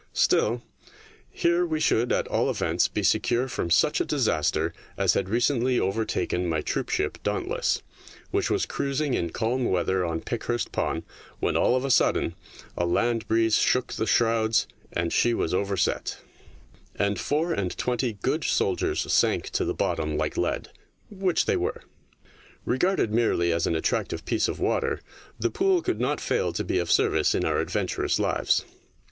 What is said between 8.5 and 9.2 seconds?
cruising